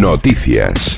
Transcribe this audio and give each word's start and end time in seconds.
Noticias. 0.00 0.96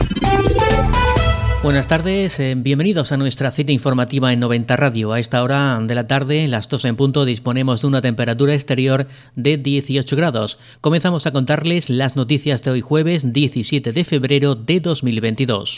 Buenas 1.65 1.89
tardes, 1.89 2.39
eh, 2.39 2.55
bienvenidos 2.57 3.11
a 3.11 3.17
nuestra 3.17 3.51
cita 3.51 3.73
informativa 3.73 4.33
en 4.33 4.39
90 4.39 4.77
Radio. 4.77 5.13
A 5.13 5.19
esta 5.19 5.43
hora 5.43 5.81
de 5.83 5.95
la 5.97 6.07
tarde, 6.07 6.47
las 6.47 6.69
2 6.69 6.85
en 6.85 6.95
punto, 6.95 7.25
disponemos 7.25 7.81
de 7.81 7.89
una 7.89 8.01
temperatura 8.01 8.55
exterior 8.55 9.09
de 9.35 9.57
18 9.57 10.15
grados. 10.15 10.59
Comenzamos 10.81 11.27
a 11.27 11.33
contarles 11.33 11.91
las 11.91 12.15
noticias 12.15 12.63
de 12.63 12.71
hoy 12.71 12.81
jueves 12.81 13.33
17 13.33 13.93
de 13.93 14.05
febrero 14.05 14.55
de 14.55 14.79
2022. 14.79 15.75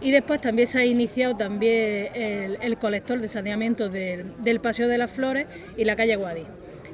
Y 0.00 0.10
después 0.10 0.40
también 0.40 0.68
se 0.68 0.78
ha 0.78 0.84
iniciado 0.84 1.36
también 1.36 2.08
el, 2.14 2.76
colector 2.78 3.20
de 3.20 3.28
saneamiento 3.28 3.88
del, 3.88 4.60
Paseo 4.60 4.88
de 4.88 4.98
las 4.98 5.10
Flores 5.10 5.46
y 5.76 5.84
la 5.84 5.96
calle 5.96 6.16
Guadí. 6.16 6.44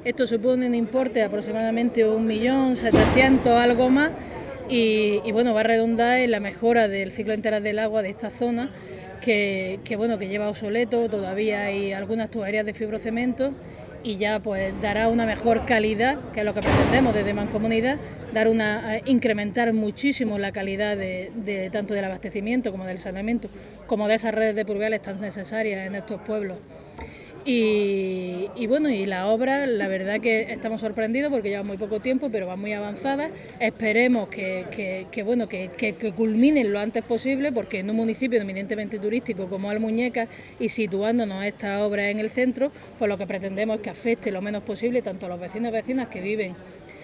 Esto 0.03 0.27
supone 0.27 0.67
un 0.67 0.75
importe 0.75 1.19
de 1.19 1.25
aproximadamente 1.25 2.05
1.700.000, 2.05 3.47
algo 3.47 3.89
más, 3.89 4.11
y, 4.69 5.21
y, 5.25 5.31
bueno, 5.31 5.55
va 5.55 5.61
a 5.61 5.63
redundar 5.63 6.19
en 6.19 6.29
la 6.29 6.39
mejora 6.39 6.87
del 6.87 7.11
ciclo 7.11 7.33
integral 7.33 7.63
del 7.63 7.79
agua 7.79 8.03
de 8.03 8.09
esta 8.09 8.29
zona, 8.29 8.69
que, 9.21 9.79
que, 9.83 9.95
bueno, 9.95 10.17
que 10.17 10.27
lleva 10.27 10.49
obsoleto, 10.49 11.09
todavía 11.09 11.63
hay 11.63 11.93
algunas 11.93 12.29
tuberías 12.29 12.65
de 12.65 12.73
fibrocemento 12.73 13.53
y 14.03 14.17
ya 14.17 14.39
pues 14.39 14.73
dará 14.81 15.07
una 15.07 15.25
mejor 15.25 15.65
calidad, 15.65 16.19
que 16.31 16.39
es 16.41 16.45
lo 16.45 16.53
que 16.53 16.61
pretendemos 16.61 17.13
desde 17.13 17.33
Mancomunidad, 17.33 17.97
dar 18.33 18.47
una, 18.47 18.99
incrementar 19.05 19.73
muchísimo 19.73 20.37
la 20.37 20.51
calidad 20.51 20.95
de, 20.95 21.69
tanto 21.71 21.93
del 21.93 22.05
abastecimiento 22.05 22.71
como 22.71 22.85
del 22.85 22.99
saneamiento, 22.99 23.49
como 23.87 24.07
de 24.07 24.15
esas 24.15 24.33
redes 24.33 24.55
de 24.55 24.65
pluviales 24.65 25.01
tan 25.01 25.19
necesarias 25.19 25.85
en 25.85 25.95
estos 25.95 26.21
pueblos. 26.21 26.57
Y, 27.45 28.67
bueno, 28.67 28.89
y 28.89 29.05
la 29.05 29.27
obra, 29.27 29.65
la 29.65 29.87
verdad 29.87 30.19
que 30.19 30.51
estamos 30.51 30.81
sorprendidos 30.81 31.31
porque 31.31 31.49
lleva 31.49 31.63
muy 31.63 31.77
poco 31.77 31.99
tiempo, 31.99 32.29
pero 32.29 32.47
va 32.47 32.55
muy 32.55 32.73
avanzada. 32.73 33.31
Esperemos 33.59 34.29
que, 34.29 35.23
bueno, 35.25 35.47
que, 35.47 36.13
culminen 36.15 36.71
lo 36.71 36.79
antes 36.79 37.03
posible, 37.03 37.51
porque 37.51 37.79
en 37.79 37.89
un 37.89 37.95
municipio 37.95 38.39
eminentemente 38.39 38.99
turístico 38.99 39.47
como 39.47 39.69
Almuñeca 39.69 40.27
y 40.59 40.69
situándonos 40.69 41.43
esta 41.43 41.83
obra 41.85 42.09
en 42.09 42.19
el 42.19 42.29
centro, 42.29 42.71
pues 42.97 43.09
lo 43.09 43.17
que 43.17 43.25
pretendemos 43.25 43.77
es 43.77 43.81
que 43.81 43.89
afecte 43.89 44.31
lo 44.31 44.41
menos 44.41 44.63
posible 44.63 45.01
tanto 45.01 45.25
a 45.25 45.29
los 45.29 45.39
vecinos 45.39 45.69
y 45.69 45.73
vecinas 45.73 46.07
que 46.09 46.21
viven 46.21 46.55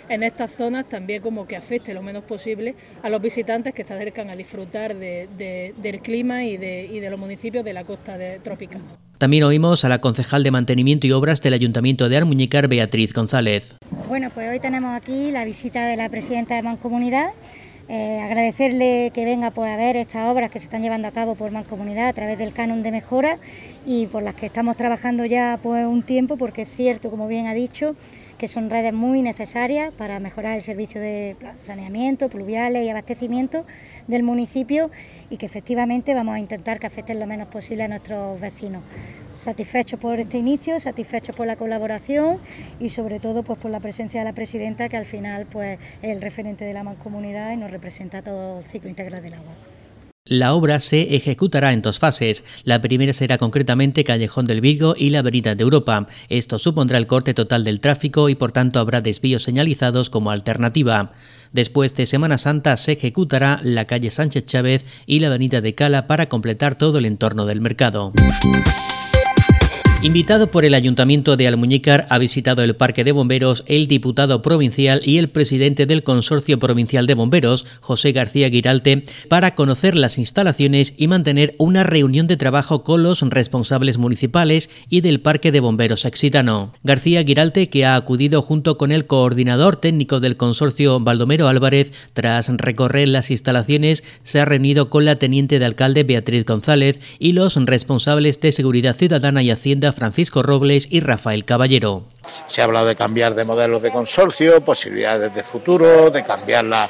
en 0.10 0.24
estas 0.24 0.52
zonas 0.52 0.88
también 0.88 1.22
como 1.22 1.48
que 1.48 1.56
afecte 1.56 1.94
lo 1.94 2.02
menos 2.02 2.24
posible 2.24 2.76
a 3.04 3.10
los 3.10 3.22
visitantes 3.22 3.74
que 3.74 3.84
se 3.84 3.94
acercan 3.94 4.30
a 4.30 4.36
disfrutar 4.36 4.96
del 4.96 6.00
clima 6.02 6.44
y 6.44 6.58
de, 6.58 7.08
los 7.10 7.20
municipios 7.20 7.64
de 7.64 7.74
la 7.74 7.84
costa 7.84 8.18
tropical. 8.44 8.82
También 9.18 9.44
oímos 9.44 9.86
a 9.86 9.90
la 9.90 10.02
concejal 10.02 10.44
de 10.44 10.52
Mantenimiento 10.52 11.08
y 11.08 11.12
Obras 11.12 11.42
del 11.42 11.54
Ayuntamiento 11.54 12.10
de 12.10 12.18
Armuñicar, 12.18 12.68
Beatriz 12.68 13.14
González. 13.14 13.76
Bueno, 14.10 14.30
pues 14.34 14.50
hoy 14.50 14.60
tenemos 14.60 14.94
aquí 14.94 15.32
la 15.32 15.46
visita 15.46 15.88
de 15.88 15.96
la 15.96 16.10
presidenta 16.10 16.56
de 16.56 16.62
Mancomunidad. 16.62 17.30
Eh, 17.88 18.20
agradecerle 18.20 19.12
que 19.14 19.26
venga 19.26 19.52
pues, 19.52 19.70
a 19.70 19.78
ver 19.78 19.96
estas 19.96 20.28
obras 20.28 20.50
que 20.50 20.58
se 20.58 20.66
están 20.66 20.82
llevando 20.82 21.08
a 21.08 21.12
cabo 21.12 21.36
por 21.36 21.52
Mancomunidad 21.52 22.08
a 22.08 22.14
través 22.14 22.40
del 22.40 22.52
canon 22.52 22.82
de 22.82 22.92
mejora 22.92 23.38
y 23.86 24.08
por 24.08 24.24
las 24.24 24.34
que 24.34 24.48
estamos 24.48 24.76
trabajando 24.76 25.24
ya 25.26 25.60
pues, 25.62 25.86
un 25.86 26.02
tiempo, 26.02 26.36
porque 26.36 26.64
es 26.64 26.70
cierto, 26.76 27.12
como 27.12 27.28
bien 27.28 27.46
ha 27.46 27.54
dicho, 27.54 27.96
que 28.38 28.48
son 28.48 28.70
redes 28.70 28.94
muy 28.94 29.22
necesarias 29.22 29.94
para 29.94 30.20
mejorar 30.20 30.56
el 30.56 30.62
servicio 30.62 31.00
de 31.00 31.36
saneamiento, 31.58 32.30
pluviales 32.30 32.84
y 32.84 32.90
abastecimiento 32.90 33.66
del 34.08 34.24
municipio 34.24 34.92
y 35.30 35.38
que 35.38 35.46
efectivamente 35.46 36.14
vamos 36.14 36.36
a 36.36 36.40
intentar 36.40 36.80
que 36.80 36.88
afecten 36.88 37.20
lo 37.20 37.28
menos 37.28 37.48
posible 37.48 37.84
a 37.84 37.88
nuestros 37.88 38.40
vecinos. 38.40 38.84
Satisfechos 39.34 40.00
por 40.00 40.20
este 40.20 40.38
inicio, 40.38 40.80
satisfechos 40.80 41.36
por 41.36 41.48
la 41.48 41.56
colaboración 41.56 42.40
y 42.80 42.90
sobre 42.90 43.20
todo 43.20 43.44
pues 43.44 43.60
por 43.60 43.72
la 43.72 43.80
presencia 43.80 44.22
de 44.22 44.26
la 44.26 44.34
presidenta 44.34 44.90
que 44.90 44.98
al 44.98 45.06
final 45.06 45.46
pues 45.46 45.80
es 46.02 46.10
el 46.10 46.22
referente 46.22 46.66
de 46.66 46.74
la 46.74 46.84
mancomunidad 46.84 47.52
y 47.54 47.58
nos 47.58 47.72
representa 47.72 48.22
todo 48.22 48.60
el 48.60 48.66
ciclo 48.66 48.90
integral 48.90 49.22
del 49.22 49.34
agua. 49.36 49.75
La 50.28 50.56
obra 50.56 50.80
se 50.80 51.16
ejecutará 51.16 51.72
en 51.72 51.84
dos 51.84 52.00
fases. 52.00 52.44
La 52.64 52.82
primera 52.82 53.14
será 53.14 53.38
concretamente 53.38 54.04
Callejón 54.04 54.48
del 54.48 54.60
Vigo 54.60 54.96
y 54.98 55.12
la 55.12 55.20
Avenida 55.20 55.54
de 55.54 55.62
Europa. 55.62 56.08
Esto 56.30 56.58
supondrá 56.58 56.98
el 56.98 57.06
corte 57.06 57.36
total 57.36 57.64
del 57.64 57.80
tráfico 57.80 58.28
y 58.28 58.34
por 58.34 58.52
tanto 58.52 58.80
habrá 58.80 59.02
desvíos 59.02 59.44
señalizados 59.44 60.10
como 60.10 60.32
alternativa. 60.32 61.12
Después 61.52 61.96
de 61.96 62.08
Semana 62.08 62.40
Santa 62.40 62.76
se 62.78 62.94
ejecutará 62.94 63.60
la 63.62 63.86
calle 63.86 64.10
Sánchez 64.10 64.48
Chávez 64.48 64.84
y 65.06 65.20
la 65.20 65.28
Avenida 65.28 65.62
de 65.62 65.76
Cala 65.76 66.08
para 66.08 66.28
completar 66.28 66.74
todo 66.74 66.98
el 66.98 67.06
entorno 67.06 67.46
del 67.46 67.62
mercado. 67.62 68.12
Invitado 70.02 70.52
por 70.52 70.66
el 70.66 70.76
Ayuntamiento 70.76 71.36
de 71.36 71.48
Almuñícar, 71.48 72.06
ha 72.12 72.20
visitado 72.20 72.62
el 72.62 72.76
Parque 72.76 73.04
de 73.04 73.12
Bomberos 73.12 73.64
el 73.66 73.88
diputado 73.88 74.44
provincial 74.44 75.02
y 75.04 75.18
el 75.18 75.30
presidente 75.30 75.88
del 75.88 76.04
Consorcio 76.04 76.60
Provincial 76.60 77.08
de 77.08 77.16
Bomberos, 77.16 77.66
José 77.80 78.12
García 78.12 78.52
Giralte, 78.52 79.04
para 79.30 79.56
conocer 79.56 79.96
las 79.96 80.20
instalaciones 80.20 80.94
y 80.96 81.08
mantener 81.08 81.56
una 81.58 81.84
reunión 81.84 82.28
de 82.28 82.38
trabajo 82.38 82.84
con 82.84 83.02
los 83.02 83.22
responsables 83.22 83.98
municipales 83.98 84.70
y 84.90 85.02
del 85.02 85.22
Parque 85.22 85.52
de 85.52 85.60
Bomberos 85.60 86.06
Exitano. 86.06 86.74
García 86.84 87.24
Giralte, 87.24 87.70
que 87.70 87.86
ha 87.86 87.96
acudido 87.96 88.44
junto 88.44 88.78
con 88.78 88.92
el 88.92 89.08
coordinador 89.08 89.78
técnico 89.78 90.20
del 90.20 90.38
consorcio, 90.38 91.00
Baldomero 91.00 91.48
Álvarez, 91.48 91.94
tras 92.14 92.48
recorrer 92.50 93.08
las 93.08 93.32
instalaciones, 93.32 94.04
se 94.24 94.40
ha 94.40 94.46
reunido 94.46 94.92
con 94.92 95.04
la 95.04 95.16
teniente 95.16 95.58
de 95.58 95.66
alcalde 95.66 96.04
Beatriz 96.04 96.46
González 96.46 97.02
y 97.18 97.32
los 97.32 97.56
responsables 97.56 98.40
de 98.40 98.52
Seguridad 98.52 98.96
Ciudadana 98.96 99.42
y 99.42 99.50
Hacienda 99.50 99.85
Francisco 99.92 100.44
Robles 100.44 100.88
y 100.90 101.00
Rafael 101.00 101.46
Caballero. 101.46 102.04
Se 102.48 102.62
ha 102.62 102.66
hablado 102.66 102.88
de 102.88 102.96
cambiar 102.96 103.36
de 103.36 103.46
modelos 103.46 103.82
de 103.82 103.92
consorcio, 103.92 104.62
posibilidades 104.62 105.34
de 105.34 105.44
futuro, 105.44 106.10
de 106.10 106.24
cambiar 106.24 106.66
la, 106.66 106.90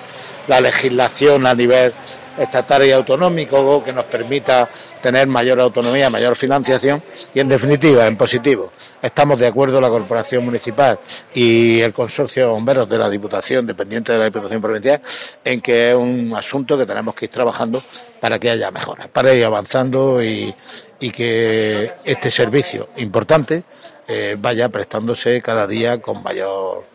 legislación 0.62 1.48
a 1.48 1.56
nivel 1.56 1.92
estatal 2.38 2.86
y 2.86 2.92
autonómico 2.92 3.84
que 3.84 3.92
nos 3.92 4.04
permita 4.04 4.70
tener 5.02 5.28
mayor 5.28 5.60
autonomía, 5.60 6.10
mayor 6.10 6.36
financiación 6.36 7.02
y 7.34 7.40
en 7.40 7.50
definitiva, 7.50 8.06
en 8.06 8.16
positivo, 8.16 8.72
estamos 9.02 9.40
de 9.40 9.48
acuerdo 9.48 9.82
la 9.82 9.90
Corporación 9.90 10.46
Municipal 10.46 11.00
y 11.34 11.80
el 11.80 11.94
Consorcio 11.94 12.44
de 12.44 12.52
Bomberos 12.52 12.88
de 12.88 12.98
la 12.98 13.10
Diputación, 13.10 13.66
dependiente 13.66 14.12
de 14.12 14.20
la 14.20 14.26
Diputación 14.26 14.62
Provincial, 14.62 15.02
en 15.44 15.62
que 15.62 15.92
es 15.92 15.96
un 15.96 16.34
asunto 16.36 16.78
que 16.78 16.86
tenemos 16.86 17.16
que 17.16 17.26
ir 17.26 17.32
trabajando 17.32 17.82
para 18.20 18.38
que 18.38 18.52
haya 18.52 18.70
mejoras, 18.70 19.08
para 19.08 19.34
ir 19.34 19.46
avanzando 19.46 20.24
y, 20.24 20.54
y 21.00 21.12
que 21.12 21.94
este 22.04 22.32
servicio 22.32 22.90
importante 22.98 23.64
eh, 24.08 24.36
vaya 24.40 24.70
prestándose 24.70 25.42
cada 25.42 25.68
día 25.68 26.00
con 26.00 26.22
mayor, 26.22 26.86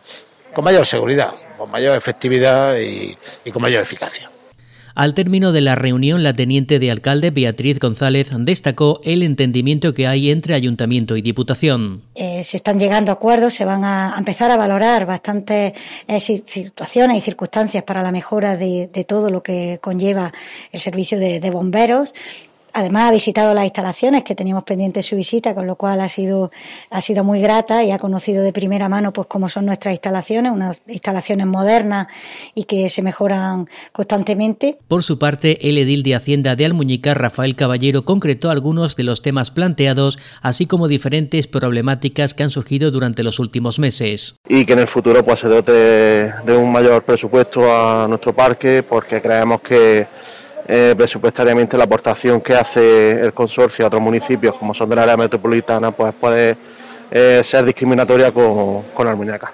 con 0.53 0.63
mayor 0.63 0.85
seguridad, 0.85 1.29
con 1.57 1.69
mayor 1.69 1.97
efectividad 1.97 2.77
y, 2.79 3.17
con 3.51 3.61
mayor 3.61 3.81
eficacia. 3.81 4.31
Al 4.93 5.13
término 5.13 5.53
de 5.53 5.61
la 5.61 5.75
reunión, 5.75 6.21
la 6.21 6.33
teniente 6.33 6.77
de 6.77 6.91
alcalde 6.91 7.31
Beatriz 7.31 7.79
González 7.79 8.27
destacó 8.39 8.99
el 9.05 9.23
entendimiento 9.23 9.93
que 9.93 10.05
hay 10.05 10.29
entre 10.29 10.53
ayuntamiento 10.53 11.15
y 11.15 11.21
diputación. 11.21 12.01
Eh, 12.15 12.43
se 12.43 12.57
están 12.57 12.77
llegando 12.77 13.11
a 13.11 13.15
acuerdos, 13.15 13.53
se 13.53 13.63
van 13.63 13.85
a 13.85 14.15
empezar 14.17 14.51
a 14.51 14.57
valorar 14.57 15.05
bastantes 15.05 15.73
eh, 16.07 16.19
situaciones 16.19 17.17
y 17.17 17.21
circunstancias 17.21 17.83
para 17.83 18.03
la 18.03 18.11
mejora 18.11 18.57
de, 18.57 18.89
todo 19.07 19.29
lo 19.29 19.41
que 19.43 19.79
conlleva 19.81 20.33
el 20.73 20.79
servicio 20.79 21.19
de 21.19 21.49
bomberos 21.51 22.13
Además 22.73 23.09
ha 23.09 23.11
visitado 23.11 23.53
las 23.53 23.65
instalaciones 23.65 24.23
que 24.23 24.35
teníamos 24.35 24.63
pendiente 24.63 25.01
su 25.01 25.15
visita, 25.15 25.53
con 25.53 25.67
lo 25.67 25.75
cual 25.75 26.01
ha 26.01 26.07
sido, 26.07 26.51
ha 26.89 27.01
sido 27.01 27.23
muy 27.23 27.41
grata 27.41 27.83
y 27.83 27.91
ha 27.91 27.97
conocido 27.97 28.43
de 28.43 28.53
primera 28.53 28.89
mano 28.89 29.13
pues 29.13 29.27
cómo 29.27 29.49
son 29.49 29.65
nuestras 29.65 29.93
instalaciones, 29.93 30.51
unas 30.51 30.81
instalaciones 30.87 31.47
modernas 31.47 32.07
y 32.55 32.63
que 32.63 32.89
se 32.89 33.01
mejoran 33.01 33.67
constantemente. 33.91 34.77
Por 34.87 35.03
su 35.03 35.19
parte, 35.19 35.67
el 35.67 35.77
edil 35.77 36.03
de 36.03 36.15
Hacienda 36.15 36.55
de 36.55 36.65
Almuñica, 36.65 37.13
Rafael 37.13 37.55
Caballero, 37.55 38.05
concretó 38.05 38.49
algunos 38.49 38.95
de 38.95 39.03
los 39.03 39.21
temas 39.21 39.51
planteados, 39.51 40.17
así 40.41 40.65
como 40.65 40.87
diferentes 40.87 41.47
problemáticas 41.47 42.33
que 42.33 42.43
han 42.43 42.49
surgido 42.49 42.91
durante 42.91 43.23
los 43.23 43.39
últimos 43.39 43.79
meses. 43.79 44.35
Y 44.47 44.65
que 44.65 44.73
en 44.73 44.79
el 44.79 44.87
futuro 44.87 45.23
pues, 45.23 45.39
se 45.39 45.47
dote 45.47 45.71
de 45.71 46.55
un 46.55 46.71
mayor 46.71 47.03
presupuesto 47.03 47.63
a 47.73 48.07
nuestro 48.07 48.33
parque, 48.33 48.83
porque 48.83 49.21
creemos 49.21 49.61
que 49.61 50.07
eh, 50.67 50.93
presupuestariamente 50.97 51.77
la 51.77 51.85
aportación 51.85 52.41
que 52.41 52.55
hace 52.55 53.21
el 53.21 53.33
consorcio 53.33 53.85
a 53.85 53.87
otros 53.87 54.01
municipios, 54.01 54.55
como 54.55 54.73
son 54.73 54.89
de 54.89 54.95
la 54.95 55.03
área 55.03 55.17
metropolitana, 55.17 55.91
pues 55.91 56.13
puede 56.13 56.55
eh, 57.11 57.41
ser 57.43 57.65
discriminatoria 57.65 58.31
con, 58.31 58.83
con 58.93 59.07
Almuñaca. 59.07 59.53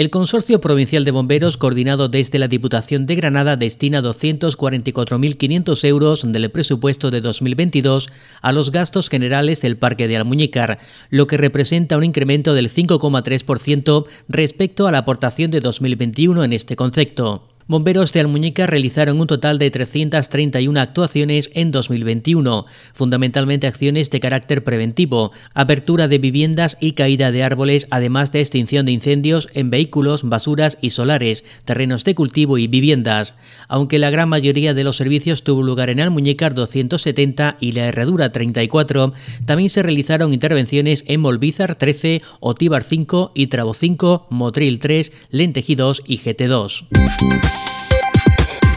El 0.00 0.08
Consorcio 0.08 0.62
Provincial 0.62 1.04
de 1.04 1.10
Bomberos, 1.10 1.58
coordinado 1.58 2.08
desde 2.08 2.38
la 2.38 2.48
Diputación 2.48 3.04
de 3.04 3.16
Granada, 3.16 3.56
destina 3.56 4.00
244.500 4.00 5.84
euros 5.84 6.32
del 6.32 6.50
presupuesto 6.50 7.10
de 7.10 7.20
2022 7.20 8.08
a 8.40 8.52
los 8.52 8.70
gastos 8.70 9.10
generales 9.10 9.60
del 9.60 9.76
Parque 9.76 10.08
de 10.08 10.16
Almuñícar, 10.16 10.78
lo 11.10 11.26
que 11.26 11.36
representa 11.36 11.98
un 11.98 12.04
incremento 12.04 12.54
del 12.54 12.72
5,3% 12.72 14.06
respecto 14.28 14.86
a 14.86 14.92
la 14.92 14.98
aportación 14.98 15.50
de 15.50 15.60
2021 15.60 16.44
en 16.44 16.52
este 16.54 16.76
concepto. 16.76 17.49
Bomberos 17.70 18.12
de 18.12 18.18
Almuñica 18.18 18.66
realizaron 18.66 19.20
un 19.20 19.28
total 19.28 19.60
de 19.60 19.70
331 19.70 20.80
actuaciones 20.80 21.52
en 21.54 21.70
2021, 21.70 22.66
fundamentalmente 22.94 23.68
acciones 23.68 24.10
de 24.10 24.18
carácter 24.18 24.64
preventivo, 24.64 25.30
apertura 25.54 26.08
de 26.08 26.18
viviendas 26.18 26.76
y 26.80 26.94
caída 26.94 27.30
de 27.30 27.44
árboles, 27.44 27.86
además 27.92 28.32
de 28.32 28.40
extinción 28.40 28.86
de 28.86 28.92
incendios 28.92 29.48
en 29.54 29.70
vehículos, 29.70 30.28
basuras 30.28 30.78
y 30.80 30.90
solares, 30.90 31.44
terrenos 31.64 32.02
de 32.02 32.16
cultivo 32.16 32.58
y 32.58 32.66
viviendas. 32.66 33.36
Aunque 33.68 34.00
la 34.00 34.10
gran 34.10 34.28
mayoría 34.28 34.74
de 34.74 34.82
los 34.82 34.96
servicios 34.96 35.44
tuvo 35.44 35.62
lugar 35.62 35.90
en 35.90 36.00
Almuñícar 36.00 36.54
270 36.54 37.56
y 37.60 37.70
la 37.70 37.86
Herradura 37.86 38.32
34, 38.32 39.12
también 39.46 39.70
se 39.70 39.84
realizaron 39.84 40.34
intervenciones 40.34 41.04
en 41.06 41.20
Molvízar 41.20 41.76
13, 41.76 42.22
Otíbar 42.40 42.82
5 42.82 43.30
y 43.36 43.46
Trabo 43.46 43.74
5, 43.74 44.26
Motril 44.28 44.80
3, 44.80 45.12
Lentejí 45.30 45.76
2 45.76 46.02
y 46.04 46.18
GT2. 46.18 47.59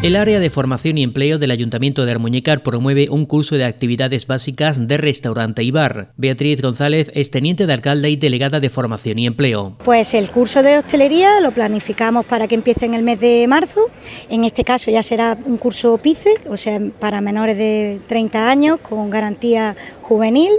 El 0.04 0.18
área 0.18 0.42
de 0.42 0.50
formación 0.50 0.98
y 0.98 1.04
empleo 1.04 1.38
del 1.38 1.50
Ayuntamiento 1.50 2.06
de 2.06 2.12
Armuñécar 2.12 2.62
promueve 2.62 3.08
un 3.10 3.26
curso 3.26 3.56
de 3.56 3.64
actividades 3.64 4.28
básicas 4.28 4.86
de 4.86 4.98
restaurante 4.98 5.64
y 5.64 5.72
bar. 5.72 6.12
Beatriz 6.18 6.62
González 6.62 7.10
es 7.14 7.32
teniente 7.32 7.66
de 7.66 7.72
alcalde 7.72 8.10
y 8.10 8.18
delegada 8.18 8.60
de 8.60 8.70
formación 8.70 9.18
y 9.18 9.28
empleo. 9.28 9.78
Pues 9.86 10.14
el 10.14 10.30
curso 10.30 10.62
de 10.62 10.78
hostelería 10.78 11.40
lo 11.40 11.54
planificamos 11.54 12.26
para 12.26 12.50
que 12.50 12.56
empiece 12.56 12.86
en 12.86 12.96
el 12.96 13.04
mes 13.04 13.22
de 13.22 13.46
marzo. 13.48 13.80
En 14.28 14.44
este 14.44 14.66
caso 14.66 14.92
ya 14.92 15.04
será 15.04 15.38
un 15.46 15.56
curso 15.56 15.98
PICE, 15.98 16.32
o 16.50 16.58
sea, 16.58 16.82
para 17.00 17.22
menores 17.22 17.58
de 17.58 18.02
30 18.06 18.50
años 18.50 18.82
con 18.82 19.10
garantía 19.10 19.78
juvenil. 20.02 20.52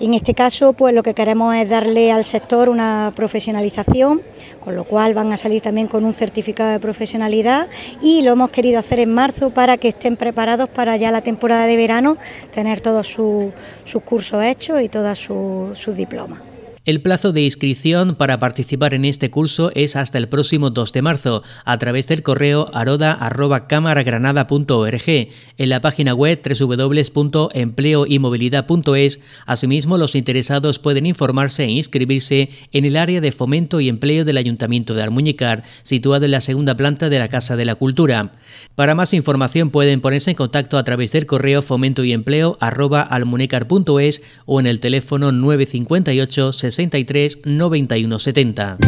En 0.00 0.14
este 0.14 0.32
caso, 0.32 0.74
pues 0.74 0.94
lo 0.94 1.02
que 1.02 1.12
queremos 1.12 1.56
es 1.56 1.68
darle 1.68 2.12
al 2.12 2.22
sector 2.22 2.68
una 2.68 3.12
profesionalización, 3.16 4.22
con 4.60 4.76
lo 4.76 4.84
cual 4.84 5.12
van 5.12 5.32
a 5.32 5.36
salir 5.36 5.60
también 5.60 5.88
con 5.88 6.04
un 6.04 6.14
certificado 6.14 6.70
de 6.70 6.78
profesionalidad 6.78 7.68
y 8.00 8.22
lo 8.22 8.32
hemos 8.32 8.50
querido 8.50 8.78
hacer 8.78 9.00
en 9.00 9.12
marzo 9.12 9.50
para 9.50 9.76
que 9.76 9.88
estén 9.88 10.16
preparados 10.16 10.68
para 10.68 10.96
ya 10.96 11.10
la 11.10 11.22
temporada 11.22 11.66
de 11.66 11.76
verano 11.76 12.16
tener 12.52 12.80
todos 12.80 13.08
sus 13.08 14.02
cursos 14.04 14.44
hechos 14.44 14.80
y 14.82 14.88
todos 14.88 15.18
sus 15.18 15.96
diplomas. 15.96 16.47
El 16.88 17.02
plazo 17.02 17.32
de 17.32 17.42
inscripción 17.42 18.14
para 18.14 18.38
participar 18.38 18.94
en 18.94 19.04
este 19.04 19.30
curso 19.30 19.70
es 19.74 19.94
hasta 19.94 20.16
el 20.16 20.26
próximo 20.26 20.70
2 20.70 20.90
de 20.94 21.02
marzo 21.02 21.42
a 21.66 21.76
través 21.76 22.08
del 22.08 22.22
correo 22.22 22.70
aroda.cámaragranada.org, 22.72 25.02
en 25.06 25.68
la 25.68 25.82
página 25.82 26.14
web 26.14 26.40
www.empleoymovilidad.es. 26.42 29.20
Asimismo, 29.44 29.98
los 29.98 30.14
interesados 30.14 30.78
pueden 30.78 31.04
informarse 31.04 31.64
e 31.64 31.70
inscribirse 31.72 32.48
en 32.72 32.86
el 32.86 32.96
área 32.96 33.20
de 33.20 33.32
fomento 33.32 33.80
y 33.80 33.90
empleo 33.90 34.24
del 34.24 34.38
Ayuntamiento 34.38 34.94
de 34.94 35.02
Almuñicar, 35.02 35.64
situado 35.82 36.24
en 36.24 36.30
la 36.30 36.40
segunda 36.40 36.74
planta 36.74 37.10
de 37.10 37.18
la 37.18 37.28
Casa 37.28 37.54
de 37.56 37.66
la 37.66 37.74
Cultura. 37.74 38.32
Para 38.76 38.94
más 38.94 39.12
información 39.12 39.68
pueden 39.68 40.00
ponerse 40.00 40.30
en 40.30 40.36
contacto 40.36 40.78
a 40.78 40.84
través 40.84 41.12
del 41.12 41.26
correo 41.26 41.60
fomento 41.60 42.02
y 42.02 42.14
empleo 42.14 42.56
o 44.46 44.60
en 44.60 44.66
el 44.66 44.80
teléfono 44.80 45.32
958 45.32 46.54
63 46.78 47.40
91 47.44 48.18
70. 48.20 48.78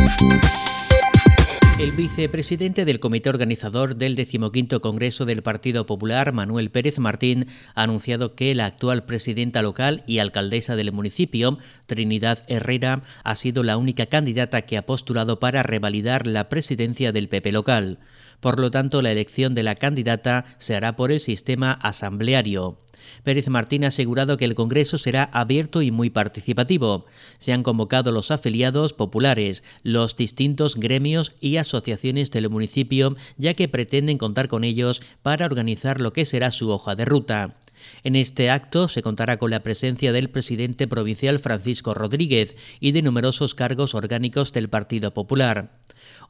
El 1.81 1.91
vicepresidente 1.91 2.85
del 2.85 3.01
comité 3.01 3.31
organizador 3.31 3.97
del 3.97 4.15
decimoquinto 4.15 4.81
Congreso 4.81 5.25
del 5.25 5.43
Partido 5.43 5.87
Popular, 5.87 6.33
Manuel 6.33 6.71
Pérez 6.71 7.01
Martín, 7.01 7.49
ha 7.75 7.83
anunciado 7.83 8.37
que 8.37 8.55
la 8.55 8.67
actual 8.67 9.07
presidenta 9.07 9.61
local 9.61 10.05
y 10.07 10.21
alcaldesa 10.21 10.77
del 10.77 10.93
municipio, 10.93 11.59
Trinidad 11.87 12.45
Herrera, 12.47 13.03
ha 13.25 13.35
sido 13.35 13.65
la 13.65 13.77
única 13.77 14.07
candidata 14.07 14.63
que 14.63 14.77
ha 14.77 14.87
postulado 14.87 15.41
para 15.41 15.65
revalidar 15.65 16.29
la 16.29 16.49
presidencia 16.49 17.11
del 17.11 17.29
PP 17.29 17.51
local. 17.51 17.99
Por 18.39 18.61
lo 18.61 18.71
tanto, 18.71 19.03
la 19.03 19.11
elección 19.11 19.57
de 19.57 19.65
la 19.65 19.75
candidata 19.75 20.45
se 20.59 20.77
hará 20.77 20.95
por 20.95 21.11
el 21.11 21.19
sistema 21.19 21.73
asambleario. 21.73 22.79
Pérez 23.25 23.49
Martín 23.49 23.85
ha 23.85 23.89
asegurado 23.89 24.37
que 24.37 24.45
el 24.45 24.55
Congreso 24.55 24.99
será 24.99 25.25
abierto 25.33 25.83
y 25.83 25.91
muy 25.91 26.11
participativo. 26.11 27.07
Se 27.39 27.53
han 27.53 27.63
convocado 27.63 28.13
los 28.13 28.31
afiliados 28.31 28.93
populares, 28.93 29.63
los 29.83 30.17
distintos 30.17 30.77
gremios 30.77 31.33
y 31.41 31.57
asociaciones 31.57 32.31
del 32.31 32.49
municipio, 32.49 33.17
ya 33.37 33.55
que 33.55 33.69
pretenden 33.69 34.19
contar 34.19 34.49
con 34.49 34.65
ellos 34.65 35.01
para 35.23 35.47
organizar 35.47 36.01
lo 36.01 36.13
que 36.13 36.25
será 36.25 36.51
su 36.51 36.71
hoja 36.71 36.95
de 36.95 37.05
ruta. 37.05 37.57
En 38.03 38.17
este 38.17 38.51
acto 38.51 38.89
se 38.89 39.03
contará 39.03 39.39
con 39.39 39.51
la 39.51 39.63
presencia 39.63 40.13
del 40.13 40.29
presidente 40.29 40.87
provincial 40.87 41.39
Francisco 41.39 41.95
Rodríguez 41.95 42.55
y 42.79 42.93
de 42.93 43.03
numerosos 43.03 43.55
cargos 43.55 43.95
orgánicos 43.95 44.53
del 44.53 44.69
Partido 44.69 45.15
Popular 45.15 45.71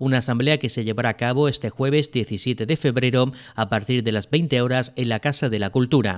una 0.01 0.19
asamblea 0.19 0.59
que 0.59 0.69
se 0.69 0.83
llevará 0.83 1.11
a 1.11 1.17
cabo 1.17 1.47
este 1.47 1.71
jueves 1.71 2.11
17 2.11 2.67
de 2.67 2.77
febrero 2.77 3.31
a 3.55 3.69
partir 3.69 4.03
de 4.03 4.11
las 4.11 4.29
20 4.29 4.61
horas 4.63 4.93
en 4.97 5.09
la 5.09 5.21
Casa 5.21 5.49
de 5.49 5.61
la 5.61 5.71
Cultura. 5.71 6.17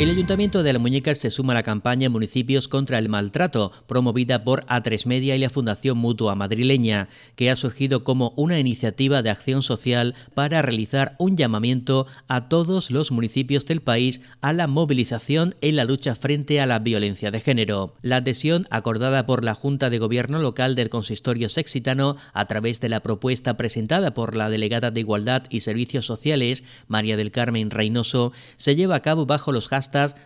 El 0.00 0.10
Ayuntamiento 0.10 0.64
de 0.64 0.72
La 0.72 0.80
Muñeca 0.80 1.14
se 1.14 1.30
suma 1.30 1.52
a 1.52 1.54
la 1.54 1.62
campaña 1.62 2.10
Municipios 2.10 2.66
contra 2.66 2.98
el 2.98 3.08
Maltrato, 3.08 3.70
promovida 3.86 4.42
por 4.42 4.66
A3 4.66 5.06
Media 5.06 5.36
y 5.36 5.38
la 5.38 5.50
Fundación 5.50 5.98
Mutua 5.98 6.34
Madrileña, 6.34 7.08
que 7.36 7.48
ha 7.48 7.54
surgido 7.54 8.02
como 8.02 8.32
una 8.34 8.58
iniciativa 8.58 9.22
de 9.22 9.30
acción 9.30 9.62
social 9.62 10.16
para 10.34 10.62
realizar 10.62 11.14
un 11.20 11.36
llamamiento 11.36 12.08
a 12.26 12.48
todos 12.48 12.90
los 12.90 13.12
municipios 13.12 13.66
del 13.66 13.82
país 13.82 14.20
a 14.40 14.52
la 14.52 14.66
movilización 14.66 15.54
en 15.60 15.76
la 15.76 15.84
lucha 15.84 16.16
frente 16.16 16.60
a 16.60 16.66
la 16.66 16.80
violencia 16.80 17.30
de 17.30 17.40
género. 17.40 17.94
La 18.02 18.16
adhesión 18.16 18.66
acordada 18.70 19.26
por 19.26 19.44
la 19.44 19.54
Junta 19.54 19.90
de 19.90 20.00
Gobierno 20.00 20.40
local 20.40 20.74
del 20.74 20.90
Consistorio 20.90 21.48
Sexitano 21.48 22.16
a 22.32 22.46
través 22.46 22.80
de 22.80 22.88
la 22.88 22.98
propuesta 22.98 23.56
presentada 23.56 24.12
por 24.12 24.34
la 24.34 24.50
delegada 24.50 24.90
de 24.90 24.98
Igualdad 24.98 25.44
y 25.50 25.60
Servicios 25.60 26.04
Sociales, 26.04 26.64
María 26.88 27.16
del 27.16 27.30
Carmen 27.30 27.70
Reynoso, 27.70 28.32
se 28.56 28.74
lleva 28.74 28.96
a 28.96 29.02
cabo 29.02 29.24
bajo 29.24 29.52
los 29.52 29.68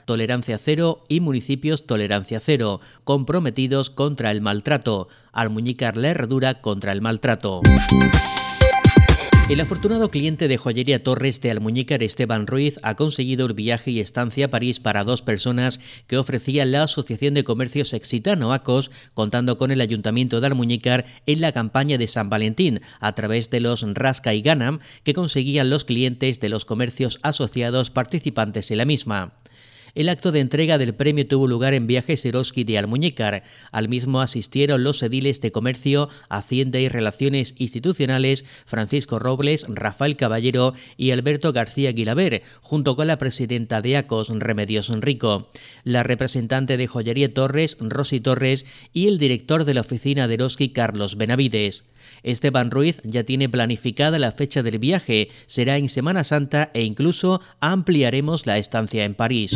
Tolerancia 0.05 0.59
Cero 0.59 1.05
y 1.09 1.21
Municipios 1.21 1.87
Tolerancia 1.87 2.41
Cero, 2.41 2.81
comprometidos 3.05 3.91
contra 3.91 4.31
el 4.31 4.41
maltrato. 4.41 5.09
Almuñicar 5.33 5.97
la 5.97 6.09
herradura 6.09 6.61
contra 6.61 6.93
el 6.93 7.01
maltrato. 7.01 7.61
El 9.49 9.63
afortunado 9.63 10.11
cliente 10.11 10.47
de 10.47 10.59
joyería 10.59 11.03
Torres 11.03 11.41
de 11.41 11.51
Almuñícar, 11.51 12.03
Esteban 12.03 12.47
Ruiz, 12.47 12.79
ha 12.83 12.97
conseguido 12.97 13.47
el 13.47 13.55
viaje 13.55 13.91
y 13.91 13.99
estancia 13.99 14.45
a 14.45 14.51
París 14.51 14.79
para 14.79 15.05
dos 15.05 15.23
personas 15.23 15.81
que 16.07 16.19
ofrecía 16.19 16.67
la 16.67 16.83
Asociación 16.83 17.33
de 17.33 17.45
Comercios 17.45 17.95
Exitano 17.95 18.53
ACOS, 18.53 18.91
contando 19.15 19.57
con 19.57 19.71
el 19.71 19.81
Ayuntamiento 19.81 20.43
de 20.43 20.49
Almuñícar 20.49 21.07
en 21.25 21.41
la 21.41 21.53
campaña 21.53 21.97
de 21.97 22.09
San 22.09 22.29
Valentín, 22.29 22.83
a 23.01 23.15
través 23.15 23.49
de 23.49 23.63
los 23.63 23.81
Rasca 23.95 24.35
y 24.35 24.43
Ganam 24.43 24.81
que 25.03 25.15
conseguían 25.15 25.71
los 25.71 25.87
clientes 25.87 26.41
de 26.41 26.51
los 26.51 26.67
comercios 26.67 27.19
asociados 27.23 27.89
participantes 27.89 28.71
en 28.71 28.77
la 28.77 28.85
misma. 28.85 29.33
El 29.99 30.11
acto 30.11 30.31
de 30.31 30.39
entrega 30.39 30.79
del 30.79 30.95
premio 30.95 31.27
tuvo 31.27 31.49
lugar 31.49 31.75
en 31.75 31.89
Viajes 31.89 32.25
Eroski 32.25 32.63
de 32.63 32.79
Almuñécar. 32.79 33.43
Al 33.73 33.89
mismo 33.89 34.21
asistieron 34.21 34.85
los 34.85 35.03
ediles 35.03 35.41
de 35.41 35.51
Comercio, 35.51 36.09
Hacienda 36.29 36.79
y 36.79 36.89
Relaciones 36.89 37.57
Institucionales 37.59 38.45
Francisco 38.65 39.19
Robles, 39.19 39.67
Rafael 39.69 40.15
Caballero 40.15 40.75
y 40.97 41.11
Alberto 41.11 41.53
García 41.53 41.91
Guilaber, 41.91 42.45
junto 42.61 42.95
con 42.95 43.09
la 43.09 43.19
presidenta 43.19 43.83
de 43.83 43.97
ACOS, 43.97 44.29
Remedios 44.39 44.89
Enrico, 44.89 45.49
la 45.83 46.05
representante 46.05 46.77
de 46.77 46.87
Joyería 46.87 47.35
Torres, 47.35 47.77
Rosy 47.81 48.21
Torres, 48.21 48.67
y 48.93 49.09
el 49.09 49.19
director 49.19 49.65
de 49.65 49.75
la 49.75 49.81
oficina 49.81 50.29
de 50.29 50.35
Eroski, 50.35 50.69
Carlos 50.69 51.17
Benavides. 51.17 51.83
Esteban 52.23 52.71
Ruiz 52.71 53.01
ya 53.05 53.25
tiene 53.25 53.49
planificada 53.49 54.19
la 54.19 54.33
fecha 54.33 54.63
del 54.63 54.79
viaje, 54.79 55.29
será 55.47 55.77
en 55.77 55.89
Semana 55.89 56.25
Santa 56.25 56.71
e 56.75 56.83
incluso 56.83 57.41
ampliaremos 57.61 58.47
la 58.47 58.59
estancia 58.59 59.05
en 59.05 59.15
París. 59.15 59.53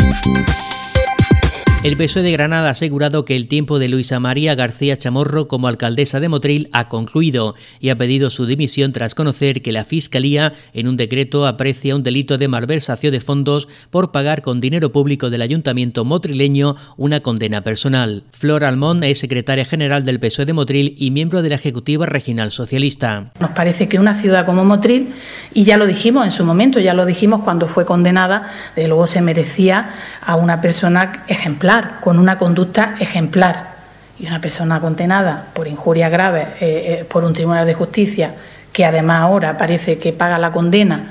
El 1.82 1.96
PSOE 1.96 2.22
de 2.22 2.30
Granada 2.30 2.68
ha 2.68 2.70
asegurado 2.70 3.24
que 3.24 3.34
el 3.34 3.48
tiempo 3.48 3.80
de 3.80 3.88
Luisa 3.88 4.20
María 4.20 4.54
García 4.54 4.96
Chamorro 4.96 5.48
como 5.48 5.66
alcaldesa 5.66 6.20
de 6.20 6.28
Motril 6.28 6.68
ha 6.70 6.88
concluido 6.88 7.56
y 7.80 7.88
ha 7.88 7.96
pedido 7.96 8.30
su 8.30 8.46
dimisión 8.46 8.92
tras 8.92 9.16
conocer 9.16 9.62
que 9.62 9.72
la 9.72 9.84
Fiscalía 9.84 10.52
en 10.74 10.86
un 10.86 10.96
decreto 10.96 11.44
aprecia 11.44 11.96
un 11.96 12.04
delito 12.04 12.38
de 12.38 12.46
malversación 12.46 13.10
de 13.10 13.18
fondos 13.20 13.66
por 13.90 14.12
pagar 14.12 14.42
con 14.42 14.60
dinero 14.60 14.92
público 14.92 15.28
del 15.28 15.42
ayuntamiento 15.42 16.04
motrileño 16.04 16.76
una 16.96 17.18
condena 17.18 17.62
personal. 17.62 18.22
Flor 18.30 18.62
Almón 18.62 19.02
es 19.02 19.18
secretaria 19.18 19.64
general 19.64 20.04
del 20.04 20.20
PSOE 20.20 20.46
de 20.46 20.52
Motril 20.52 20.94
y 21.00 21.10
miembro 21.10 21.42
de 21.42 21.48
la 21.48 21.56
Ejecutiva 21.56 22.06
Regional 22.06 22.52
Socialista. 22.52 23.32
Nos 23.40 23.50
parece 23.50 23.88
que 23.88 23.98
una 23.98 24.14
ciudad 24.14 24.46
como 24.46 24.64
Motril, 24.64 25.08
y 25.52 25.64
ya 25.64 25.76
lo 25.78 25.88
dijimos 25.88 26.26
en 26.26 26.30
su 26.30 26.44
momento, 26.44 26.78
ya 26.78 26.94
lo 26.94 27.04
dijimos 27.06 27.40
cuando 27.42 27.66
fue 27.66 27.84
condenada, 27.84 28.52
de 28.76 28.86
luego 28.86 29.08
se 29.08 29.20
merecía 29.20 29.90
a 30.24 30.36
una 30.36 30.60
persona 30.60 31.24
ejemplar 31.26 31.71
con 32.00 32.18
una 32.18 32.36
conducta 32.38 32.96
ejemplar. 32.98 33.72
Y 34.18 34.26
una 34.26 34.40
persona 34.40 34.80
condenada 34.80 35.46
por 35.52 35.66
injuria 35.66 36.08
grave 36.08 36.42
eh, 36.60 37.00
eh, 37.00 37.06
por 37.08 37.24
un 37.24 37.32
tribunal 37.32 37.66
de 37.66 37.74
justicia, 37.74 38.34
que 38.72 38.84
además 38.84 39.22
ahora 39.22 39.56
parece 39.56 39.98
que 39.98 40.12
paga 40.12 40.38
la 40.38 40.52
condena 40.52 41.10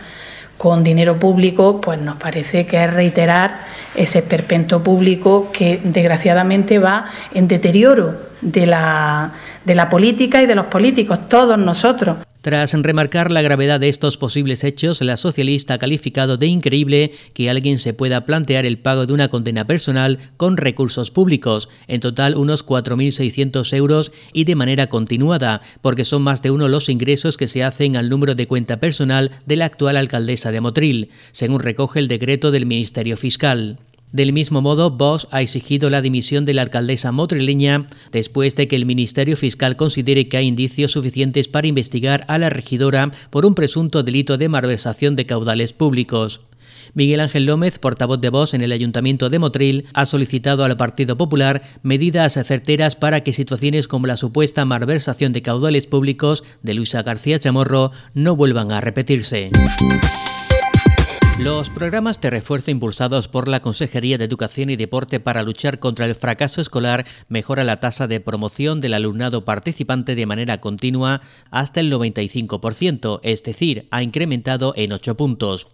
con 0.58 0.84
dinero 0.84 1.18
público, 1.18 1.82
pues 1.82 2.00
nos 2.00 2.18
parece 2.18 2.68
que 2.68 2.84
es 2.84 2.94
reiterar 2.94 3.62
ese 3.96 4.20
esperpento 4.20 4.84
público 4.84 5.50
que 5.52 5.82
desgraciadamente 5.84 6.78
va 6.78 7.06
en 7.34 7.48
deterioro 7.48 8.14
de 8.42 8.68
la, 8.68 9.32
de 9.66 9.76
la 9.76 9.90
política 9.90 10.42
y 10.42 10.46
de 10.46 10.56
los 10.56 10.68
políticos, 10.68 11.28
todos 11.28 11.58
nosotros. 11.58 12.18
Tras 12.42 12.74
remarcar 12.74 13.30
la 13.32 13.44
gravedad 13.44 13.80
de 13.80 13.88
estos 13.88 14.18
posibles 14.18 14.64
hechos, 14.64 15.00
la 15.02 15.16
socialista 15.16 15.76
ha 15.76 15.78
calificado 15.78 16.38
de 16.38 16.48
increíble 16.48 17.12
que 17.36 17.52
alguien 17.52 17.78
se 17.78 17.94
pueda 17.94 18.26
plantear 18.26 18.66
el 18.66 18.80
pago 18.80 19.06
de 19.06 19.14
una 19.14 19.30
condena 19.30 19.68
personal 19.68 20.18
con 20.38 20.58
recursos 20.58 21.12
públicos, 21.12 21.70
en 21.88 22.00
total 22.00 22.36
unos 22.36 22.66
4.600 22.66 23.72
euros 23.78 24.12
y 24.34 24.46
de 24.46 24.56
manera 24.56 24.88
continuada, 24.88 25.62
porque 25.82 26.04
son 26.04 26.24
más 26.24 26.42
de 26.42 26.50
uno 26.50 26.68
los 26.68 26.90
ingresos 26.90 27.38
que 27.38 27.48
se 27.48 27.64
hacen 27.64 27.96
al 27.96 28.10
número 28.10 28.34
de 28.34 28.48
cuenta 28.48 28.80
personal 28.80 29.30
de 29.46 29.58
la 29.58 29.66
actual 29.66 29.96
alcaldesa 29.96 30.52
de 30.52 30.62
Motril, 30.62 31.10
según 31.32 31.60
recoge 31.60 32.00
el 32.00 32.08
decreto 32.08 32.50
del 32.50 32.66
Ministerio 32.66 33.18
Fiscal. 33.18 33.78
Del 34.12 34.34
mismo 34.34 34.62
modo, 34.62 34.92
Vox 34.92 35.28
ha 35.32 35.42
exigido 35.42 35.90
la 35.90 36.02
dimisión 36.02 36.44
de 36.44 36.54
la 36.54 36.64
alcaldesa 36.64 37.14
motrileña 37.14 37.88
después 38.12 38.56
de 38.56 38.68
que 38.68 38.76
el 38.76 38.86
Ministerio 38.86 39.38
Fiscal 39.38 39.78
considere 39.78 40.28
que 40.28 40.38
hay 40.38 40.48
indicios 40.48 40.92
suficientes 40.92 41.48
para 41.48 41.68
investigar 41.68 42.26
a 42.28 42.38
la 42.38 42.50
regidora 42.50 43.12
por 43.30 43.46
un 43.46 43.56
presunto 43.56 44.04
delito 44.04 44.38
de 44.38 44.50
malversación 44.50 45.16
de 45.16 45.26
caudales 45.26 45.72
públicos. 45.72 46.42
Miguel 46.94 47.22
Ángel 47.22 47.46
López, 47.46 47.80
portavoz 47.80 48.20
de 48.20 48.30
Vox 48.30 48.54
en 48.54 48.62
el 48.62 48.74
Ayuntamiento 48.74 49.30
de 49.30 49.40
Motril, 49.40 49.86
ha 49.94 50.06
solicitado 50.06 50.66
al 50.66 50.76
Partido 50.76 51.16
Popular 51.16 51.62
medidas 51.84 52.34
certeras 52.34 52.98
para 52.98 53.22
que 53.22 53.32
situaciones 53.32 53.88
como 53.88 54.08
la 54.08 54.18
supuesta 54.18 54.66
malversación 54.66 55.32
de 55.32 55.42
caudales 55.42 55.88
públicos 55.88 56.44
de 56.64 56.74
Luisa 56.74 57.02
García 57.04 57.40
Chamorro 57.40 57.92
no 58.14 58.36
vuelvan 58.36 58.74
a 58.74 58.82
repetirse. 58.82 59.52
Los 61.44 61.72
programas 61.72 62.22
de 62.22 62.30
refuerzo 62.30 62.70
impulsados 62.70 63.28
por 63.28 63.48
la 63.48 63.62
Consejería 63.62 64.20
de 64.20 64.26
Educación 64.26 64.70
y 64.70 64.76
Deporte 64.76 65.20
para 65.20 65.42
luchar 65.42 65.80
contra 65.80 66.06
el 66.06 66.14
fracaso 66.14 66.62
escolar 66.62 67.08
mejora 67.30 67.64
la 67.64 67.80
tasa 67.80 68.06
de 68.06 68.20
promoción 68.20 68.80
del 68.80 68.94
alumnado 68.94 69.44
participante 69.44 70.14
de 70.14 70.28
manera 70.28 70.62
continua 70.62 71.22
hasta 71.50 71.80
el 71.80 71.92
95%, 71.92 73.22
es 73.24 73.42
decir, 73.42 73.88
ha 73.90 74.04
incrementado 74.04 74.74
en 74.76 74.92
8 74.92 75.18
puntos. 75.18 75.68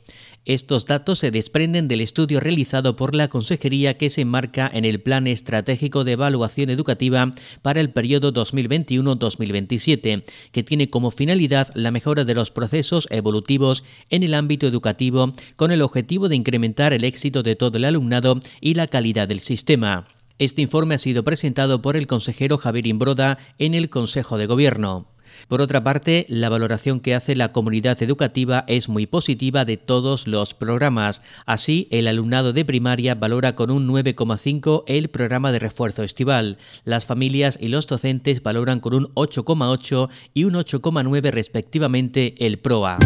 Estos 0.47 0.85
datos 0.85 1.19
se 1.19 1.29
desprenden 1.29 1.89
del 1.89 1.99
estudio 1.99 2.39
realizado 2.39 2.95
por 2.95 3.13
la 3.13 3.27
Consejería 3.27 3.97
que 3.97 4.09
se 4.09 4.21
enmarca 4.21 4.71
en 4.71 4.85
el 4.85 5.01
Plan 5.01 5.27
Estratégico 5.27 6.05
de 6.05 6.13
Evaluación 6.13 6.69
Educativa 6.69 7.33
para 7.61 7.81
el 7.81 7.89
periodo 7.89 8.31
2021-2027, 8.31 10.23
que 10.53 10.63
tiene 10.63 10.89
como 10.89 11.11
finalidad 11.11 11.67
la 11.73 11.91
mejora 11.91 12.23
de 12.23 12.33
los 12.33 12.49
procesos 12.49 13.09
evolutivos 13.11 13.83
en 14.09 14.23
el 14.23 14.33
ámbito 14.33 14.67
educativo 14.67 15.33
con 15.57 15.71
el 15.71 15.81
objetivo 15.81 16.29
de 16.29 16.37
incrementar 16.37 16.93
el 16.93 17.03
éxito 17.03 17.43
de 17.43 17.57
todo 17.57 17.77
el 17.77 17.83
alumnado 17.83 18.39
y 18.61 18.75
la 18.75 18.87
calidad 18.87 19.27
del 19.27 19.41
sistema. 19.41 20.07
Este 20.39 20.61
informe 20.61 20.95
ha 20.95 20.99
sido 20.99 21.25
presentado 21.25 21.81
por 21.81 21.97
el 21.97 22.07
consejero 22.07 22.57
Javier 22.57 22.87
Imbroda 22.87 23.37
en 23.59 23.73
el 23.73 23.89
Consejo 23.89 24.37
de 24.37 24.45
Gobierno. 24.45 25.07
Por 25.47 25.61
otra 25.61 25.83
parte, 25.83 26.25
la 26.29 26.49
valoración 26.49 26.99
que 26.99 27.15
hace 27.15 27.35
la 27.35 27.51
comunidad 27.51 28.01
educativa 28.01 28.63
es 28.67 28.89
muy 28.89 29.07
positiva 29.07 29.65
de 29.65 29.77
todos 29.77 30.27
los 30.27 30.53
programas. 30.53 31.21
Así, 31.45 31.87
el 31.91 32.07
alumnado 32.07 32.53
de 32.53 32.65
primaria 32.65 33.15
valora 33.15 33.55
con 33.55 33.71
un 33.71 33.87
9,5 33.87 34.83
el 34.87 35.09
programa 35.09 35.51
de 35.51 35.59
refuerzo 35.59 36.03
estival. 36.03 36.57
Las 36.83 37.05
familias 37.05 37.57
y 37.61 37.67
los 37.67 37.87
docentes 37.87 38.43
valoran 38.43 38.79
con 38.79 38.93
un 38.93 39.13
8,8 39.13 40.09
y 40.33 40.43
un 40.43 40.53
8,9 40.53 41.31
respectivamente 41.31 42.35
el 42.45 42.57
PROA. 42.59 42.97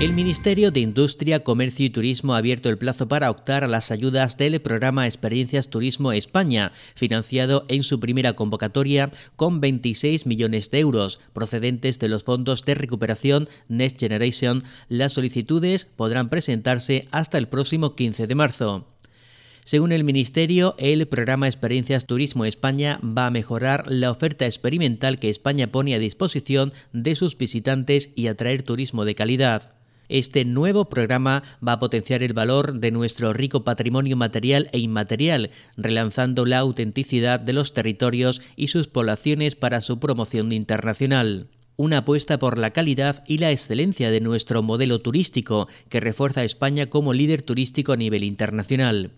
El 0.00 0.12
Ministerio 0.12 0.70
de 0.70 0.78
Industria, 0.78 1.42
Comercio 1.42 1.84
y 1.84 1.90
Turismo 1.90 2.34
ha 2.34 2.38
abierto 2.38 2.68
el 2.68 2.78
plazo 2.78 3.08
para 3.08 3.32
optar 3.32 3.64
a 3.64 3.66
las 3.66 3.90
ayudas 3.90 4.36
del 4.36 4.60
programa 4.60 5.06
Experiencias 5.06 5.70
Turismo 5.70 6.12
España, 6.12 6.70
financiado 6.94 7.64
en 7.66 7.82
su 7.82 7.98
primera 7.98 8.34
convocatoria 8.34 9.10
con 9.34 9.60
26 9.60 10.24
millones 10.24 10.70
de 10.70 10.78
euros 10.78 11.18
procedentes 11.32 11.98
de 11.98 12.08
los 12.08 12.22
fondos 12.22 12.64
de 12.64 12.76
recuperación 12.76 13.48
Next 13.66 13.98
Generation. 13.98 14.62
Las 14.88 15.14
solicitudes 15.14 15.86
podrán 15.86 16.28
presentarse 16.28 17.08
hasta 17.10 17.36
el 17.36 17.48
próximo 17.48 17.96
15 17.96 18.28
de 18.28 18.34
marzo. 18.36 18.86
Según 19.64 19.90
el 19.90 20.04
Ministerio, 20.04 20.76
el 20.78 21.08
programa 21.08 21.48
Experiencias 21.48 22.06
Turismo 22.06 22.44
España 22.44 23.00
va 23.02 23.26
a 23.26 23.30
mejorar 23.32 23.90
la 23.90 24.12
oferta 24.12 24.46
experimental 24.46 25.18
que 25.18 25.28
España 25.28 25.72
pone 25.72 25.96
a 25.96 25.98
disposición 25.98 26.72
de 26.92 27.16
sus 27.16 27.36
visitantes 27.36 28.12
y 28.14 28.28
atraer 28.28 28.62
turismo 28.62 29.04
de 29.04 29.16
calidad. 29.16 29.77
Este 30.08 30.44
nuevo 30.44 30.86
programa 30.86 31.42
va 31.66 31.72
a 31.72 31.78
potenciar 31.78 32.22
el 32.22 32.32
valor 32.32 32.80
de 32.80 32.90
nuestro 32.90 33.32
rico 33.32 33.64
patrimonio 33.64 34.16
material 34.16 34.70
e 34.72 34.78
inmaterial, 34.78 35.50
relanzando 35.76 36.46
la 36.46 36.58
autenticidad 36.58 37.40
de 37.40 37.52
los 37.52 37.74
territorios 37.74 38.40
y 38.56 38.68
sus 38.68 38.88
poblaciones 38.88 39.54
para 39.54 39.80
su 39.80 39.98
promoción 40.00 40.52
internacional 40.52 41.48
una 41.78 41.98
apuesta 41.98 42.40
por 42.40 42.58
la 42.58 42.72
calidad 42.72 43.22
y 43.28 43.38
la 43.38 43.52
excelencia 43.52 44.10
de 44.10 44.20
nuestro 44.20 44.64
modelo 44.64 45.00
turístico, 45.00 45.68
que 45.88 46.00
refuerza 46.00 46.40
a 46.40 46.44
España 46.44 46.86
como 46.86 47.12
líder 47.12 47.42
turístico 47.42 47.92
a 47.92 47.96
nivel 47.96 48.24
internacional. 48.24 49.12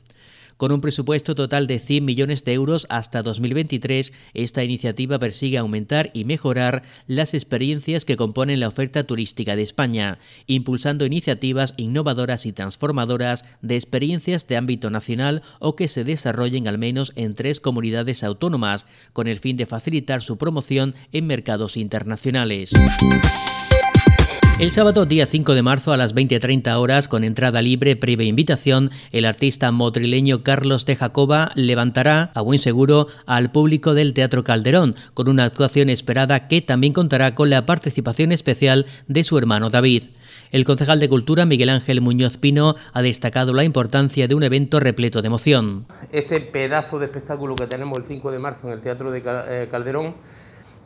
Con 0.60 0.72
un 0.72 0.82
presupuesto 0.82 1.34
total 1.34 1.66
de 1.66 1.78
100 1.78 2.04
millones 2.04 2.44
de 2.44 2.52
euros 2.52 2.86
hasta 2.90 3.22
2023, 3.22 4.12
esta 4.34 4.62
iniciativa 4.62 5.18
persigue 5.18 5.56
aumentar 5.56 6.10
y 6.12 6.26
mejorar 6.26 6.82
las 7.06 7.32
experiencias 7.32 8.04
que 8.04 8.18
componen 8.18 8.60
la 8.60 8.68
oferta 8.68 9.04
turística 9.04 9.56
de 9.56 9.62
España, 9.62 10.18
impulsando 10.46 11.06
iniciativas 11.06 11.72
innovadoras 11.78 12.44
y 12.44 12.52
transformadoras 12.52 13.46
de 13.62 13.76
experiencias 13.76 14.46
de 14.48 14.58
ámbito 14.58 14.90
nacional 14.90 15.40
o 15.60 15.76
que 15.76 15.88
se 15.88 16.04
desarrollen 16.04 16.68
al 16.68 16.76
menos 16.76 17.14
en 17.16 17.34
tres 17.34 17.58
comunidades 17.58 18.22
autónomas, 18.22 18.84
con 19.14 19.28
el 19.28 19.38
fin 19.38 19.56
de 19.56 19.64
facilitar 19.64 20.20
su 20.20 20.36
promoción 20.36 20.94
en 21.10 21.26
mercados 21.26 21.78
internacionales. 21.78 22.70
El 24.60 24.72
sábado 24.72 25.06
día 25.06 25.24
5 25.24 25.54
de 25.54 25.62
marzo 25.62 25.90
a 25.90 25.96
las 25.96 26.14
20.30 26.14 26.76
horas, 26.76 27.08
con 27.08 27.24
entrada 27.24 27.62
libre 27.62 27.96
previa 27.96 28.26
invitación, 28.26 28.90
el 29.10 29.24
artista 29.24 29.72
motrileño 29.72 30.42
Carlos 30.42 30.84
de 30.84 30.96
Jacoba 30.96 31.50
levantará, 31.54 32.30
a 32.34 32.42
buen 32.42 32.58
seguro, 32.58 33.06
al 33.24 33.52
público 33.52 33.94
del 33.94 34.12
Teatro 34.12 34.44
Calderón, 34.44 34.96
con 35.14 35.30
una 35.30 35.44
actuación 35.44 35.88
esperada 35.88 36.46
que 36.46 36.60
también 36.60 36.92
contará 36.92 37.34
con 37.34 37.48
la 37.48 37.64
participación 37.64 38.32
especial 38.32 38.84
de 39.08 39.24
su 39.24 39.38
hermano 39.38 39.70
David. 39.70 40.04
El 40.52 40.66
concejal 40.66 41.00
de 41.00 41.08
Cultura, 41.08 41.46
Miguel 41.46 41.70
Ángel 41.70 42.02
Muñoz 42.02 42.36
Pino, 42.36 42.76
ha 42.92 43.00
destacado 43.00 43.54
la 43.54 43.64
importancia 43.64 44.28
de 44.28 44.34
un 44.34 44.42
evento 44.42 44.78
repleto 44.78 45.22
de 45.22 45.28
emoción. 45.28 45.86
Este 46.12 46.38
pedazo 46.42 46.98
de 46.98 47.06
espectáculo 47.06 47.54
que 47.54 47.66
tenemos 47.66 47.96
el 47.96 48.04
5 48.04 48.30
de 48.30 48.38
marzo 48.38 48.66
en 48.66 48.74
el 48.74 48.82
Teatro 48.82 49.10
de 49.10 49.22
eh, 49.24 49.68
Calderón 49.70 50.16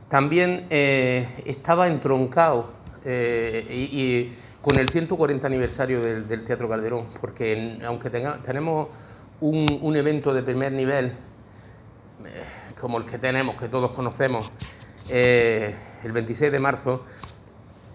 también 0.09 0.67
eh, 0.71 1.27
estaba 1.45 1.89
entroncado 1.89 2.84
eh, 3.05 3.67
y, 3.71 4.33
con 4.63 4.79
el 4.79 4.89
140 4.89 5.47
aniversario 5.47 6.01
del, 6.01 6.45
Teatro 6.45 6.69
Calderón, 6.69 7.07
porque 7.21 7.79
aunque 7.85 8.09
tenemos 8.09 8.89
un, 9.41 9.95
evento 9.95 10.33
de 10.33 10.43
primer 10.43 10.73
nivel, 10.73 11.07
eh, 11.07 12.45
como 12.81 12.97
el 12.99 13.05
que 13.05 13.19
tenemos, 13.19 13.61
que 13.61 13.69
todos 13.69 13.93
conocemos, 13.93 14.51
eh, 15.11 15.75
el 16.03 16.13
26 16.13 16.51
de 16.51 16.59
marzo, 16.59 17.03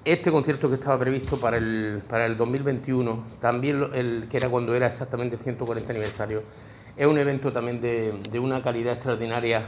este 0.05 0.31
concierto 0.31 0.69
que 0.69 0.75
estaba 0.75 0.99
previsto 0.99 1.39
para 1.39 1.57
el, 1.57 2.03
para 2.07 2.27
el 2.27 2.37
2021, 2.37 3.25
también 3.41 3.89
el, 3.93 4.27
que 4.29 4.37
era 4.37 4.47
cuando 4.47 4.75
era 4.75 4.85
exactamente 4.85 5.37
el 5.37 5.41
140 5.41 5.91
aniversario, 5.91 6.43
es 6.95 7.07
un 7.07 7.17
evento 7.17 7.51
también 7.51 7.81
de, 7.81 8.13
de 8.29 8.39
una 8.39 8.61
calidad 8.61 8.93
extraordinaria 8.93 9.63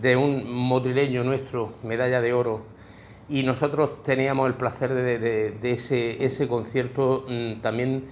de 0.00 0.16
un 0.16 0.50
motrileño 0.50 1.24
nuestro, 1.24 1.72
medalla 1.82 2.22
de 2.22 2.32
oro, 2.32 2.71
y 3.32 3.42
nosotros 3.42 4.02
teníamos 4.02 4.46
el 4.46 4.54
placer 4.54 4.92
de, 4.92 5.58
ese, 5.62 6.22
ese, 6.22 6.46
concierto 6.46 7.24
mm, 7.26 7.62
también 7.62 8.04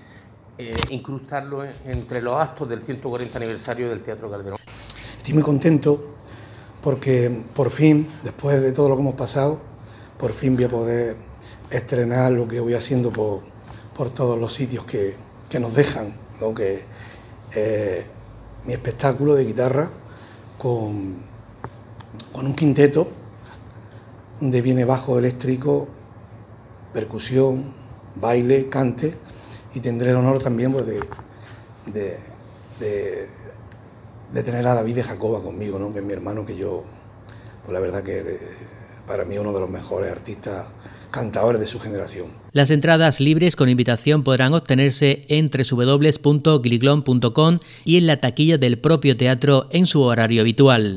eh, 0.56 0.74
incrustarlo 0.88 1.62
entre 1.84 2.22
los 2.22 2.40
actos 2.40 2.70
del 2.70 2.82
140 2.82 3.36
aniversario 3.36 3.90
del 3.90 4.00
Teatro 4.02 4.30
Calderón. 4.30 4.58
Estoy 5.18 5.34
muy 5.34 5.42
contento 5.42 6.14
porque 6.82 7.42
por 7.54 7.68
fin, 7.68 8.08
después 8.24 8.62
de 8.62 8.72
todo 8.72 8.88
lo 8.88 8.96
que 8.96 9.02
hemos 9.02 9.14
pasado, 9.14 9.60
por 10.18 10.32
fin 10.32 10.56
voy 10.56 10.64
a 10.64 10.68
poder 10.70 11.16
estrenar 11.70 12.32
lo 12.32 12.48
que 12.48 12.58
voy 12.58 12.72
haciendo 12.72 13.10
por, 13.10 13.42
por 13.94 14.08
todos 14.08 14.38
los 14.38 14.54
sitios 14.54 14.86
que, 14.86 15.14
que 15.50 15.60
nos 15.60 15.74
dejan, 15.74 16.14
¿no? 16.40 16.54
que 16.54 16.82
eh, 17.54 18.06
mi 18.64 18.72
espectáculo 18.72 19.34
de 19.34 19.44
guitarra 19.44 19.90
con, 20.56 21.16
con 22.32 22.46
un 22.46 22.54
quinteto 22.54 23.19
donde 24.40 24.62
viene 24.62 24.84
bajo 24.84 25.18
eléctrico, 25.18 25.88
percusión, 26.92 27.64
baile, 28.16 28.68
cante 28.68 29.14
y 29.74 29.80
tendré 29.80 30.10
el 30.10 30.16
honor 30.16 30.42
también 30.42 30.72
pues, 30.72 30.86
de, 30.86 31.00
de, 34.32 34.42
tener 34.42 34.66
a 34.66 34.74
David 34.74 34.96
de 34.96 35.02
Jacoba 35.02 35.42
conmigo, 35.42 35.78
¿no? 35.78 35.92
que 35.92 35.98
es 36.00 36.04
mi 36.04 36.12
hermano 36.12 36.46
que 36.46 36.56
yo, 36.56 36.82
pues 37.62 37.72
la 37.72 37.80
verdad 37.80 38.02
que 38.02 38.38
para 39.06 39.24
mí 39.24 39.38
uno 39.38 39.52
de 39.52 39.60
los 39.60 39.70
mejores 39.70 40.10
artistas 40.10 40.66
cantadores 41.10 41.60
de 41.60 41.66
su 41.66 41.78
generación. 41.80 42.28
Las 42.52 42.70
entradas 42.70 43.20
libres 43.20 43.56
con 43.56 43.68
invitación 43.68 44.22
podrán 44.22 44.54
obtenerse 44.54 45.26
en 45.28 45.50
www.gliglon.com 45.50 47.58
y 47.84 47.98
en 47.98 48.06
la 48.06 48.20
taquilla 48.20 48.56
del 48.58 48.78
propio 48.78 49.16
teatro 49.16 49.66
en 49.70 49.86
su 49.86 50.02
horario 50.02 50.42
habitual. 50.42 50.94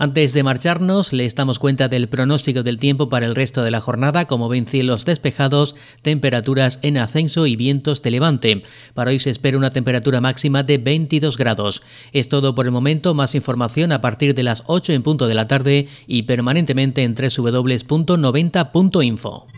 Antes 0.00 0.32
de 0.32 0.44
marcharnos, 0.44 1.12
le 1.12 1.28
damos 1.28 1.58
cuenta 1.58 1.88
del 1.88 2.08
pronóstico 2.08 2.62
del 2.62 2.78
tiempo 2.78 3.08
para 3.08 3.26
el 3.26 3.34
resto 3.34 3.64
de 3.64 3.72
la 3.72 3.80
jornada, 3.80 4.26
como 4.26 4.48
ven 4.48 4.66
cielos 4.66 5.04
despejados, 5.04 5.74
temperaturas 6.02 6.78
en 6.82 6.98
ascenso 6.98 7.46
y 7.46 7.56
vientos 7.56 8.00
de 8.02 8.12
levante. 8.12 8.62
Para 8.94 9.10
hoy 9.10 9.18
se 9.18 9.30
espera 9.30 9.58
una 9.58 9.72
temperatura 9.72 10.20
máxima 10.20 10.62
de 10.62 10.78
22 10.78 11.36
grados. 11.36 11.82
Es 12.12 12.28
todo 12.28 12.54
por 12.54 12.66
el 12.66 12.72
momento, 12.72 13.12
más 13.12 13.34
información 13.34 13.90
a 13.90 14.00
partir 14.00 14.36
de 14.36 14.44
las 14.44 14.62
8 14.66 14.92
en 14.92 15.02
punto 15.02 15.26
de 15.26 15.34
la 15.34 15.48
tarde 15.48 15.88
y 16.06 16.22
permanentemente 16.22 17.02
en 17.02 17.16
www.90.info. 17.16 19.48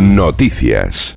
Noticias. 0.00 1.14